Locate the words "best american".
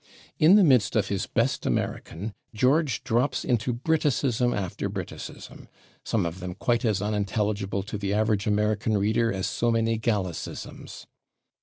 1.27-2.33